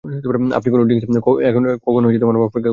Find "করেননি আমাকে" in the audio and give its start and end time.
1.93-2.69